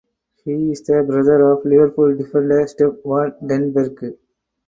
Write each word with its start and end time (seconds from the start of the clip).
He 0.43 0.71
is 0.71 0.81
the 0.81 1.03
brother 1.03 1.51
of 1.51 1.63
Liverpool 1.63 2.15
defender 2.17 2.65
Sepp 2.65 3.03
van 3.05 3.35
den 3.47 3.71
Berg. 3.71 4.17